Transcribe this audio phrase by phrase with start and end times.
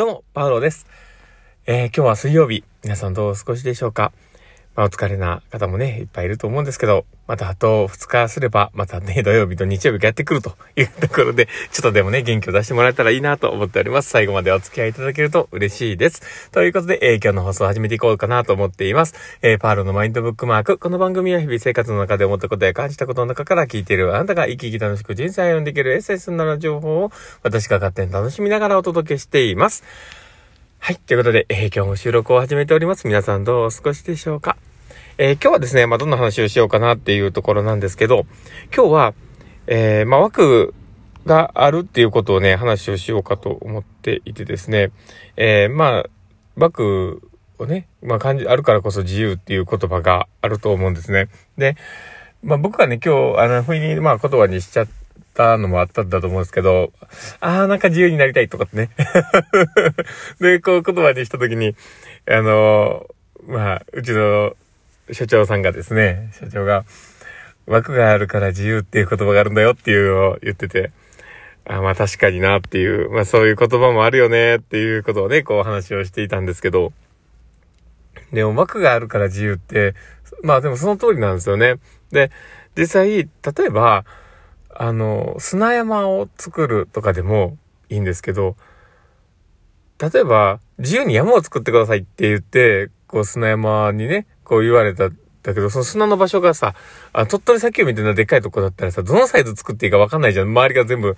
[0.00, 0.86] どうも、パウロです。
[1.66, 2.64] えー、今日は水曜日。
[2.82, 4.12] 皆さんどうお過ごしでしょうか？
[4.80, 14.08] まあ、お疲れな方もね、いっぱいいると思うんですけど、またあと2日すれば、またね、 土曜日と日曜日がやってくるというところで、ちょっとでもね、元気を出してもらえたらいいなと思っております。
[14.08, 16.50] 最後までお付き合いいただけると嬉しいです。
[16.50, 19.14] ということで、えー、今日の放送を始めていこうかなと思っています。
[19.42, 20.78] えー、パールのマインドブックマーク。
[20.78, 27.12] この番組は日々生活の中で思ったことや感じたことの中から聞いているあなたが生き生き楽しく人生を歩んでいけるエッセンスなる情報を
[27.42, 29.84] 私が勝手に楽しみながらお届けしています。
[30.78, 30.96] はい。
[30.96, 33.06] ということで、えー、今日も収録を始めております。
[33.06, 34.56] 皆さんどうお過ごしでしょうか？
[35.22, 38.24] えー、今日はですね、まあ、どんな話をしようかなっていうところなんですけど、
[38.74, 39.14] 今日は、
[39.66, 40.72] えー、まあ、枠
[41.26, 44.92] があるっていうことをね、話をしようかと思っていてですね、
[45.36, 46.06] えー、まあ、
[46.56, 47.20] 枠
[47.58, 51.28] をね、まあ、感じ、あるからこそ自由っていう言葉があると思うんですね。
[51.58, 51.76] で、
[52.42, 54.88] まあ、僕はね、今日、あの、不意に、まあ、言葉にしちゃっ
[55.34, 56.94] たのもあったんだと思うんですけど、
[57.40, 58.88] ああ、なんか自由になりたいとかってね。
[60.40, 61.76] で、こう言葉にしたときに、
[62.26, 63.06] あの、
[63.46, 64.54] まあ、うちの
[65.12, 66.84] 所長さんがですね、所長が、
[67.66, 70.90] 枠があるから自由っていう言葉があるんだよっていうのを言ってて、
[71.64, 76.92] あまあ確かになっていう、まあそういう言葉もあるよねっていうことをね、こう話をしていたんですけど、
[78.32, 79.94] でも枠があるから自由って、
[80.42, 81.76] まあでもその通りなんですよね。
[82.10, 82.30] で、
[82.76, 83.28] 実際、例
[83.66, 84.04] えば、
[84.74, 87.58] あの、砂山を作るとかでも
[87.88, 88.56] いいんですけど、
[89.98, 95.10] 例えば、自由に山を作ってくださいって言って、こう砂山にね、こう言われた、
[95.42, 96.74] だけど、その砂の場所がさ、
[97.12, 100.48] あ鳥取砂丘みたいなでっかいとこだったらさ、どのサイズ作っていいかわかんないじゃん。
[100.48, 101.16] 周りが全部、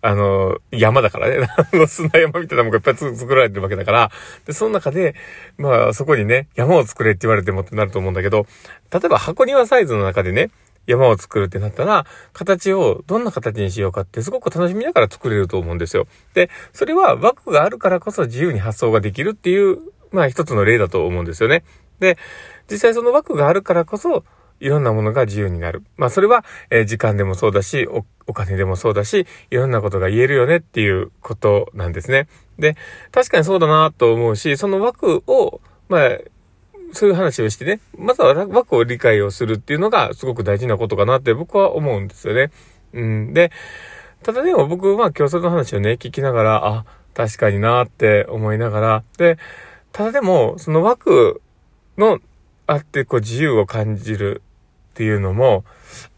[0.00, 1.46] あの、山だからね。
[1.86, 4.10] 砂山みたいなものがいっぱい作られてるわけだから。
[4.46, 5.14] で、その中で、
[5.58, 8.46] まあ、そこにね、山を作れって言われてもってなると思うんだけど、
[8.92, 10.50] 例えば箱庭サイズの中でね、
[10.86, 16.08] 山を作るってなったら、形をどんな形にしようかってすごく楽しみながら作れると思うんですよ。
[16.34, 19.78] で、それは枠があるからこそ自由に発想ができるっていう、
[20.10, 21.62] まあ一つの例だと思うんですよね。
[22.02, 22.18] で、
[22.70, 24.24] 実際その枠があるからこそ、
[24.60, 25.82] いろんなものが自由になる。
[25.96, 32.28] まあそれは、え、時間でもそうだしお、お金でもそうだし、いろんなことが言えるよねっていうことなんですね。
[32.58, 32.76] で、
[33.10, 36.18] 確かにそうだなと思うし、その枠を、まあ、
[36.92, 42.50] そういう話をしてね、まずは枠を理解をするっていうのがすごく大事なことかなって僕は思うんですよね。
[42.92, 43.34] うん。
[43.34, 43.50] で、
[44.22, 46.84] ただでも僕は競争の話をね、聞きながら、あ、
[47.14, 49.38] 確かになって思いながら、で、
[49.90, 51.42] ただでも、その枠
[51.98, 52.20] の
[52.72, 54.42] あってこう自由を感じる
[54.92, 55.64] っていうのも、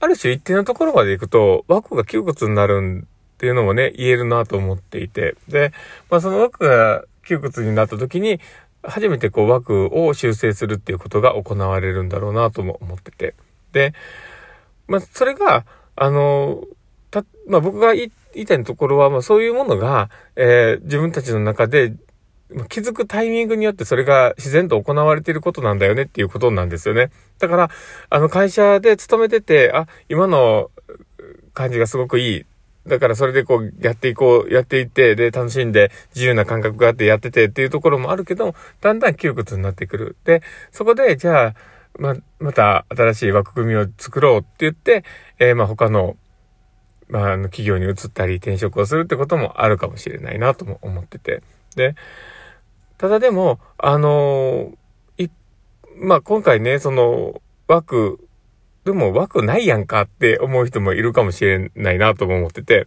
[0.00, 5.36] ある種一定のところまで行くと枠が窮屈になるっていうのもね、言えるなと思っていて。
[5.48, 5.72] で、
[6.10, 8.40] まあその枠が窮屈になった時に、
[8.82, 13.34] 初めてこう枠を修正するっていうことが行われるんだろうなとも思ってて。
[13.72, 13.94] で、
[14.86, 15.64] まあそれが、
[15.96, 16.62] あの、
[17.10, 21.94] た、まあ僕が言いたいところは、まあそういうものが、えー、自分たちの中で
[22.68, 27.10] 気づくタイミングによってそれが自然と行われていることなんだよねっていうことなんですよね。
[27.38, 27.70] だから、
[28.10, 30.70] あの会社で勤めてて、あ、今の
[31.52, 32.46] 感じがすごくいい。
[32.86, 40.16] だからそれでこうやっていこう、やっていって、で、楽しんで自由な感覚があってやっててっていうところもあるけど、だんだん窮屈になってくる。
[40.24, 41.54] で、そこで、じゃあ、
[41.98, 45.04] ま、また新しい枠組みを作ろうって言って、
[45.38, 46.16] えー、ま他の、
[47.08, 51.42] まあ、あの企業に移ったり転職をするってこともあるかもしれないなとも思ってて。
[51.76, 51.94] で、
[52.98, 55.30] ただでも、あのー、い、
[55.96, 58.28] まあ、今回ね、その、枠、
[58.84, 62.86] でも枠ないやんかって思う人もいるかもしれないなとも思ってて、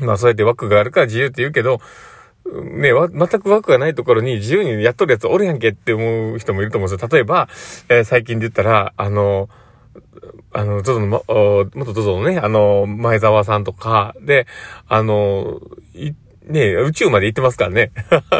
[0.00, 1.80] まあ、そうやって枠があるから自由って言うけど、
[2.46, 7.08] ね、全く枠がないところに自由にやっとるやつおるやんけって思う人もいると思うんですよ。
[7.10, 7.48] 例えば、
[7.88, 9.48] えー、最近で言ったら、あの、
[10.52, 11.20] あの、ゾゾの、ま
[11.74, 14.46] 元ゾゾのね、あの、前澤さんとか、で、
[14.88, 15.60] あの、
[15.94, 16.12] い
[16.46, 17.92] ねえ宇宙まで行ってますからね。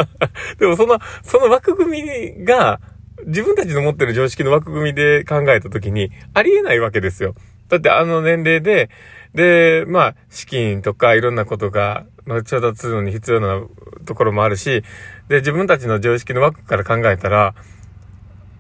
[0.59, 2.81] でもその、その枠組みが、
[3.27, 7.35] 自分たちの持ってる常識の枠組みで考えたときに、ありえないわけですよ。
[7.69, 8.91] だってあの年齢で、
[9.35, 13.67] で、まあ、資金とかいろんなことが、まあ、調達するのに必要な
[14.05, 14.83] ところもあるし、
[15.29, 17.55] で、自分たちの常識の枠から考えたら、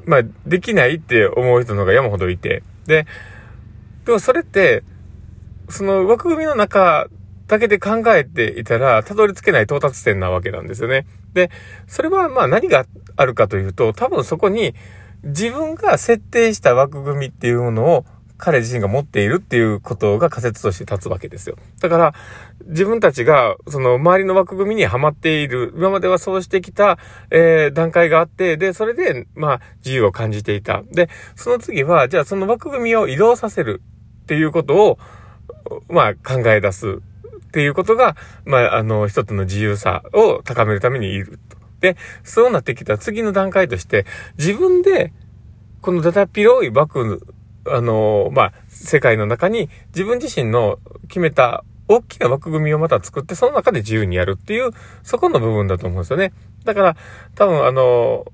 [0.06, 3.06] まあ、できないって思う人の方が山ほどいて、で、
[4.04, 4.82] でもそれって、
[5.68, 7.08] その枠組みの中
[7.46, 11.06] だけで考えていたら、たどり着けない到達点なわけなんですよね。
[11.32, 11.50] で、
[11.86, 12.86] それはまあ何が
[13.16, 14.74] あるかというと、多分そこに
[15.22, 18.04] 自分が設定した枠組みっていうものを
[18.36, 21.56] 彼自身が持っているっていうことが仮説として立つわけですよ。
[21.80, 22.14] だから、
[22.66, 26.98] 自分たちが、その周りの枠組みにはまっている、今まではそうしてきた、
[27.30, 30.82] えー、段階があって、で、それで、まあ、自由を感じていた。
[30.92, 33.80] で、その次は、じゃあその枠組みを移動させる
[34.24, 34.98] っていうことを、
[35.88, 37.00] まあ、考え出す。
[37.54, 41.56] っていうことが、まあ、あの、一つの自由さを高めるためにいると。
[41.78, 44.06] で、そうなってきた次の段階として、
[44.38, 45.12] 自分で、
[45.80, 47.24] このだだっ広い枠、
[47.68, 54.72] あの、まあ、世界の中に自分自身の決めた大きな枠組みをまた作って、その中で自由にやるっていう、
[55.04, 56.32] そこの部分だと思うんですよね。
[56.64, 56.96] だから、
[57.36, 58.24] 多分あの、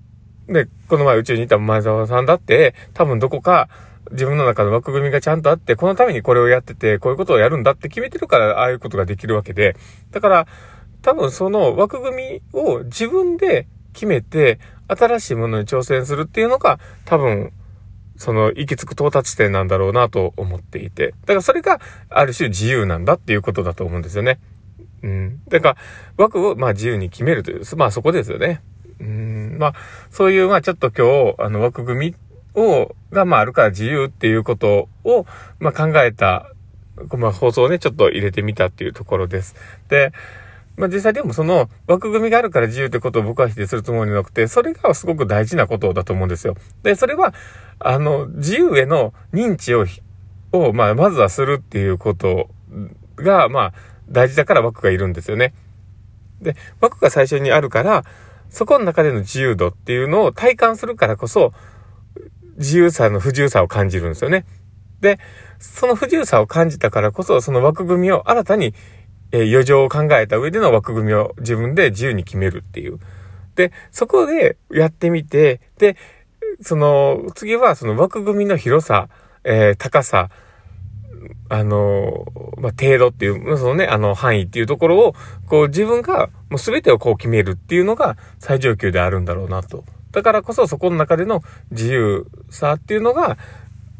[0.48, 3.68] ね、この前宇宙にいた前澤さんだって、多分どこか、
[4.12, 9.76] 自分の中の枠組みがちゃんとあって、このためにこれをやってて、こういうことをやるんだって決めてるから、ああいうことができるわけで、
[10.10, 10.46] だから、
[11.02, 14.58] 多分その枠組みを自分で決めて、
[14.88, 17.52] 新しいものに挑戦するっていうのが、多分、
[18.16, 21.14] その行き着く到達点なんだろうなと思っていて。
[21.22, 21.80] だからそれが
[22.10, 24.38] ある種自由なんだっていうことだと思うんですよね。
[25.02, 25.40] うん。
[25.48, 25.76] だから
[26.18, 28.60] 枠をまあ自由に決めるという、まあそこですよね。
[29.00, 29.56] うん。
[29.58, 29.74] まあ
[30.10, 32.14] そういうまあちょっと今日あの枠組み
[32.54, 35.26] を、がまああるから自由っていうことを
[35.58, 36.50] まあ考えた、
[37.16, 39.54] まあ放送をねちょっと入れてみたっていうところです。
[39.88, 40.12] で、
[40.76, 46.56] まあ実際でもその枠組みがあるから自由ってことを僕は否定するつもりなくて、それがすごく大事なことだと思うんですよ。
[46.82, 47.34] で、それは、
[47.78, 49.86] あの、自由への認知を、
[50.52, 52.48] を、まあ、まずはするっていうこと
[53.16, 53.72] が、まあ、
[54.08, 55.54] 大事だから枠がいるんですよね。
[56.40, 58.04] で、枠が最初にあるから、
[58.48, 61.52] そこの中での自由度っていうのを体感するからこそ、
[62.60, 64.46] 自由さの不自由さを感じるんですよね。
[65.00, 65.18] で、
[65.58, 68.74] その不自由さを感じたからこそ、その枠組みを新たに
[69.32, 72.98] えー、余剰を考えた上での枠組みを自分で自由に決めるっていう。
[73.54, 75.96] で、そこでやってみて、で、
[76.60, 79.08] その、次はその枠組みの広さ、
[79.44, 80.30] えー、高さ、
[81.48, 82.26] あの、
[82.58, 85.14] まあ、程度っていう、そのね、あの、範囲っていうところを、
[85.46, 89.84] こう自分がもう全てをこう決めるっていうのが最上級であるんだろうなと。
[90.12, 93.36] だからこそそこの中での自由さっていうのが、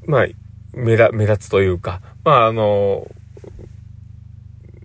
[0.07, 0.27] まあ、
[0.75, 3.07] 目立つというか、まあ、あの、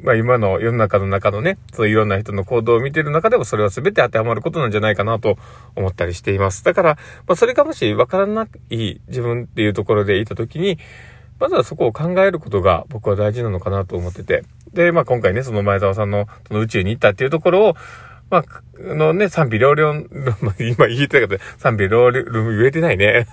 [0.06, 5.36] まあ今の世の中の中のね、そういろんな人の行動を見ている中でもそれは全て当てはまることなんじゃないかなと
[5.76, 6.64] 思ったりしています。
[6.64, 10.78] だから、まあそれがもしわからない自分っていうところでいたときに、
[11.40, 14.44] まずはそこを考えることが僕は大事なのかなと思ってて。
[14.74, 17.76] で、まあ今回ね、その前澤さんのその宇宙に行ったっていうところを、
[18.30, 18.44] まあ、
[18.80, 20.10] のね、賛否両論、
[20.60, 23.28] 今言いたかった、賛否両論言えてないね。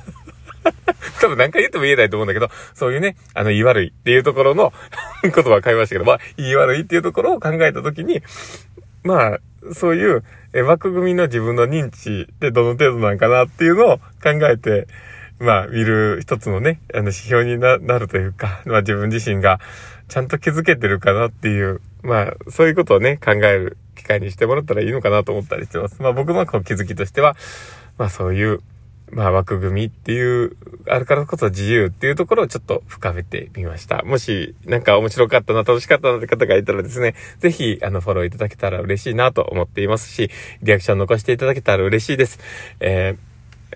[1.21, 4.73] 多分何回言っても言えないと思うんだけど、そういうね、あの、言い悪いっていうところの
[5.23, 8.23] 言葉を変えましたけど、まあ、言い悪いっていうところを考えたときに、
[9.03, 9.41] まあ、
[9.73, 10.23] そういう
[10.65, 14.87] 枠組みの自分の認知ってどの程度なんかなっていうのを考えて、
[15.39, 19.61] まあ、見る一つのね、あの、指標になるというか、まあ自分自身が
[20.09, 26.03] ちゃんと気づけてるかなっていう、まあ、そういうことをね、考える機会にしてもらったらいいのかなと思ったりしてます。
[26.03, 27.37] まあ僕のこう気づきとしては、
[27.99, 28.61] まあそういう、
[29.11, 30.57] まあ枠組みっていう、
[30.89, 34.03] あるからこそ自由っていうところをちょっと深めてみました。
[34.03, 40.31] もしなんか面白かったな、楽しかったなって方がいたらですね、ぜひあのフォローいただけたら嬉しいなと思っていますし、
[40.63, 42.39] リアクション残していただけたら嬉しいです。
[42.81, 43.17] え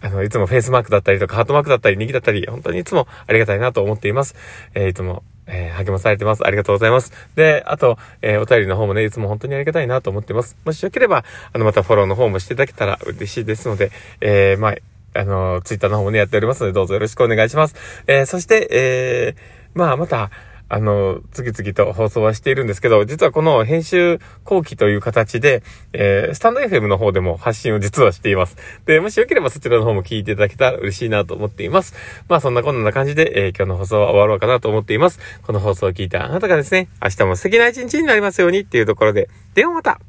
[0.00, 4.34] ー、あの、いつもフェイスマークだったりとか、ハートマークだったり、ネギだったり、本当にいつもありがたいなと思っています。
[4.74, 6.46] えー、いつもえー、励まされてます。
[6.46, 7.12] ありがとうございます。
[7.34, 10.56] で、あと、えー、お便りの方もね、いつも本当にありがたいなと思ってます。
[10.64, 13.90] もしよければ、あの、またフォローの方もしていただけたら嬉しいですので、
[14.20, 14.74] えー、まあ、
[15.18, 17.74] あの、ツイッターの方もね、やっておりますので、どうぞよろしくお願いします。
[18.06, 19.34] え、そして、え、
[19.74, 20.30] まあ、また、
[20.68, 28.56] あの、次々と放送はしているんですけど、実はこの編集後期という形で、えー、スタンド FM の方でも発信を実はしています。
[28.84, 31.94] で、もしよければそちらの方も聞いていただけたら嬉しいなと思っています。
[32.28, 35.20] まあそんなこんな感じで、えー、今日の放送は終わろうかなと思っています。
[35.42, 40.00] この放送を聞いたあなたがですね、明日も素敵な一日になりますようにっていうところで、ではまた